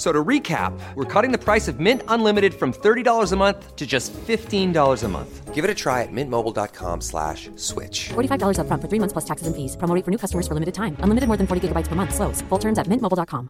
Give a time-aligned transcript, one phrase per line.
[0.00, 3.86] So to recap, we're cutting the price of Mint Unlimited from $30 a month to
[3.86, 4.72] just $15
[5.04, 5.54] a month.
[5.54, 8.08] Give it a try at mintmobile.com slash switch.
[8.08, 9.76] $45 upfront for three months plus taxes and fees.
[9.76, 10.96] Promo rate for new customers for limited time.
[11.04, 12.14] Unlimited more than 40 gigabytes per month.
[12.16, 12.40] Slows.
[12.48, 13.48] Full terms at mintmobile.com.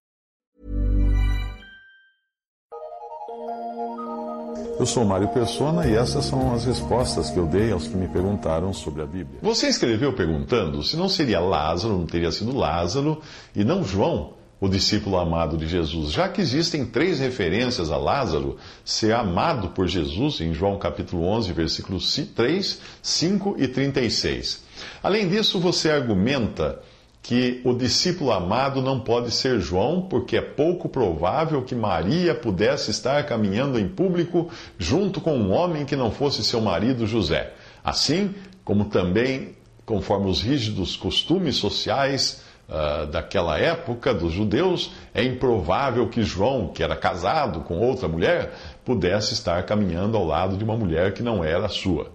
[4.80, 8.08] Eu sou Mário Persona e essas são as respostas que eu dei aos que me
[8.08, 9.38] perguntaram sobre a Bíblia.
[9.42, 13.20] Você escreveu perguntando se não seria Lázaro, não teria sido Lázaro,
[13.54, 18.58] e não João, o discípulo amado de Jesus, já que existem três referências a Lázaro
[18.84, 24.64] ser amado por Jesus em João capítulo 11, versículos 3, 5 e 36.
[25.02, 26.78] Além disso, você argumenta
[27.22, 32.90] que o discípulo amado não pode ser João, porque é pouco provável que Maria pudesse
[32.90, 37.52] estar caminhando em público junto com um homem que não fosse seu marido José.
[37.84, 46.08] Assim como também, conforme os rígidos costumes sociais uh, daquela época dos judeus, é improvável
[46.08, 48.54] que João, que era casado com outra mulher,
[48.84, 52.10] pudesse estar caminhando ao lado de uma mulher que não era sua.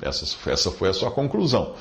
[0.00, 1.74] Essa, essa foi a sua conclusão.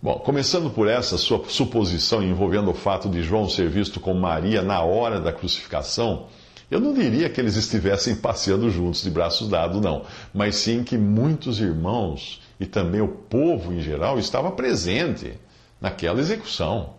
[0.00, 4.62] Bom, começando por essa sua suposição envolvendo o fato de João ser visto com Maria
[4.62, 6.28] na hora da crucificação,
[6.70, 10.96] eu não diria que eles estivessem passeando juntos de braços dados, não, mas sim que
[10.96, 15.32] muitos irmãos e também o povo em geral estava presente
[15.80, 16.97] naquela execução.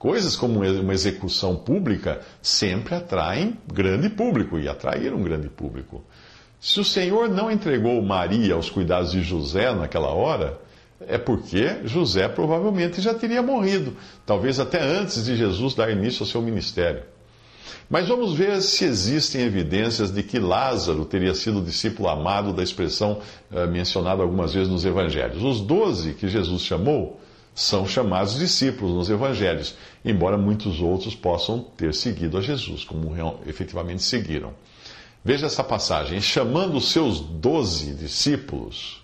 [0.00, 6.02] Coisas como uma execução pública sempre atraem grande público e atraíram um grande público.
[6.58, 10.58] Se o Senhor não entregou Maria aos cuidados de José naquela hora,
[11.06, 16.26] é porque José provavelmente já teria morrido, talvez até antes de Jesus dar início ao
[16.26, 17.02] seu ministério.
[17.90, 23.20] Mas vamos ver se existem evidências de que Lázaro teria sido discípulo amado da expressão
[23.50, 25.42] uh, mencionada algumas vezes nos evangelhos.
[25.42, 27.20] Os doze que Jesus chamou
[27.62, 33.14] são chamados discípulos nos evangelhos, embora muitos outros possam ter seguido a Jesus, como
[33.46, 34.52] efetivamente seguiram.
[35.24, 39.00] Veja essa passagem: chamando os seus doze discípulos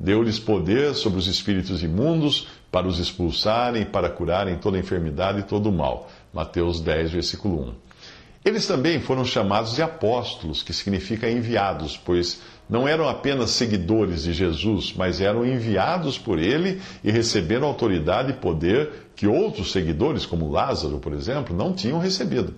[0.00, 5.70] Deu-lhes poder sobre os espíritos imundos para os expulsarem, para curarem toda enfermidade e todo
[5.70, 6.08] mal.
[6.32, 7.89] Mateus 10, versículo 1.
[8.42, 14.32] Eles também foram chamados de apóstolos, que significa enviados, pois não eram apenas seguidores de
[14.32, 20.50] Jesus, mas eram enviados por ele e receberam autoridade e poder que outros seguidores, como
[20.50, 22.54] Lázaro, por exemplo, não tinham recebido.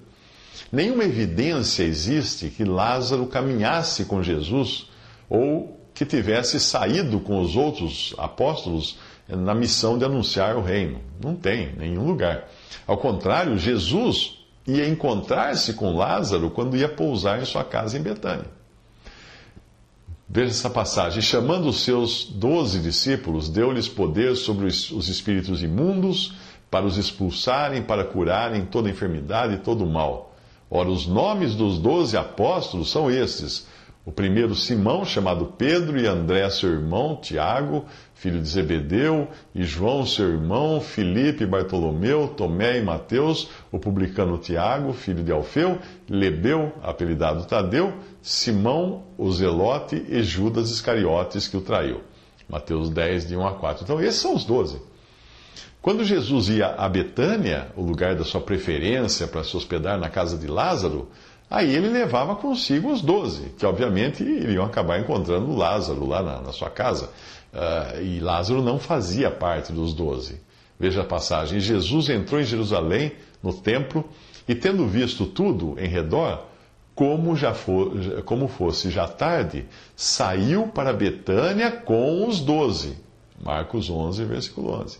[0.71, 4.89] Nenhuma evidência existe que Lázaro caminhasse com Jesus
[5.29, 11.01] ou que tivesse saído com os outros apóstolos na missão de anunciar o reino.
[11.21, 12.49] Não tem, em nenhum lugar.
[12.87, 18.47] Ao contrário, Jesus ia encontrar-se com Lázaro quando ia pousar em sua casa em Betânia.
[20.29, 21.21] Veja essa passagem.
[21.21, 26.35] Chamando os seus doze discípulos, deu-lhes poder sobre os espíritos imundos
[26.71, 30.35] para os expulsarem, para curarem toda enfermidade e todo mal.
[30.71, 33.67] Ora, os nomes dos doze apóstolos são estes
[34.05, 40.05] o primeiro Simão, chamado Pedro, e André, seu irmão, Tiago, filho de Zebedeu, e João,
[40.05, 47.45] seu irmão, Filipe, Bartolomeu, Tomé e Mateus, o publicano Tiago, filho de Alfeu, Lebeu, apelidado
[47.45, 52.01] Tadeu, Simão, o Zelote e Judas Iscariotes, que o traiu.
[52.49, 53.85] Mateus 10, de 1 a 4.
[53.85, 54.81] Então, esses são os doze.
[55.81, 60.39] Quando Jesus ia a Betânia, o lugar da sua preferência para se hospedar na casa
[60.39, 61.09] de Lázaro,
[61.53, 66.51] Aí ele levava consigo os doze, que obviamente iriam acabar encontrando Lázaro lá na, na
[66.51, 67.11] sua casa.
[67.53, 70.41] Uh, e Lázaro não fazia parte dos doze.
[70.81, 73.13] Veja a passagem: Jesus entrou em Jerusalém,
[73.43, 74.03] no templo,
[74.49, 76.43] e tendo visto tudo em redor,
[76.95, 82.97] como, já for, como fosse já tarde, saiu para Betânia com os doze.
[83.45, 84.99] Marcos 11, versículo 11.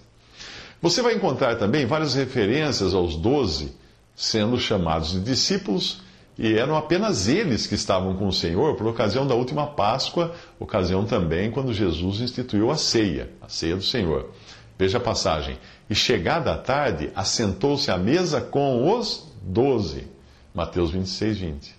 [0.83, 3.75] Você vai encontrar também várias referências aos doze
[4.15, 6.03] sendo chamados de discípulos
[6.39, 11.05] e eram apenas eles que estavam com o Senhor por ocasião da última Páscoa, ocasião
[11.05, 14.31] também quando Jesus instituiu a ceia, a ceia do Senhor.
[14.79, 15.59] Veja a passagem.
[15.91, 20.09] E chegada a tarde, assentou-se à mesa com os doze.
[20.55, 21.75] Mateus 26, 20.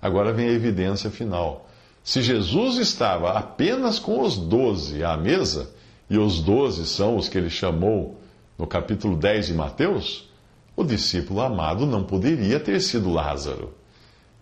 [0.00, 1.68] Agora vem a evidência final.
[2.02, 5.70] Se Jesus estava apenas com os doze à mesa,
[6.08, 8.20] e os doze são os que ele chamou
[8.56, 10.30] no capítulo 10 de Mateus,
[10.76, 13.79] o discípulo amado não poderia ter sido Lázaro.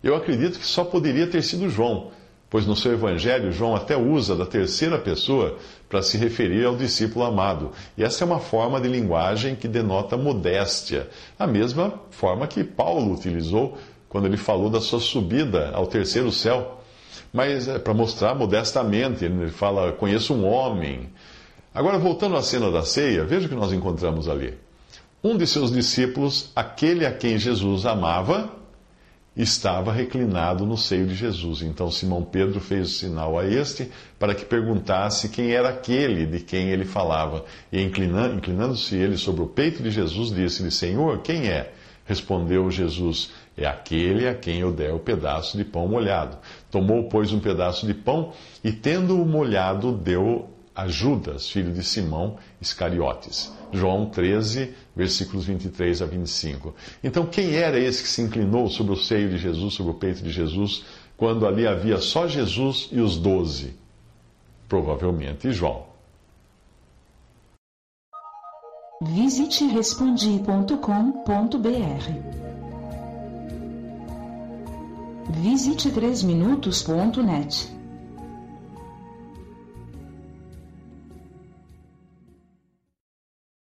[0.03, 2.11] Eu acredito que só poderia ter sido João,
[2.49, 5.57] pois no seu evangelho João até usa da terceira pessoa
[5.89, 7.71] para se referir ao discípulo amado.
[7.97, 13.13] E essa é uma forma de linguagem que denota modéstia, a mesma forma que Paulo
[13.13, 16.81] utilizou quando ele falou da sua subida ao terceiro céu.
[17.31, 21.09] Mas é para mostrar modestamente, ele fala: Conheço um homem.
[21.73, 24.57] Agora, voltando à cena da ceia, veja o que nós encontramos ali.
[25.23, 28.58] Um de seus discípulos, aquele a quem Jesus amava,
[29.35, 31.61] estava reclinado no seio de Jesus.
[31.61, 36.69] Então Simão Pedro fez sinal a este para que perguntasse quem era aquele de quem
[36.69, 37.45] ele falava.
[37.71, 41.71] E inclinando-se ele sobre o peito de Jesus, disse-lhe: Senhor, quem é?
[42.05, 46.37] Respondeu Jesus: É aquele a quem eu der o pedaço de pão molhado.
[46.71, 48.33] Tomou, pois, um pedaço de pão
[48.63, 50.49] e, tendo-o molhado, deu
[50.79, 53.51] a Judas, filho de Simão Iscariotes.
[53.71, 56.73] João 13, versículos 23 a 25.
[57.03, 60.23] Então, quem era esse que se inclinou sobre o seio de Jesus, sobre o peito
[60.23, 60.85] de Jesus,
[61.17, 63.73] quando ali havia só Jesus e os doze?
[64.67, 65.83] Provavelmente João.
[69.01, 70.79] Visite respondi.com.br.
[75.41, 77.78] Visite 3minutos.net.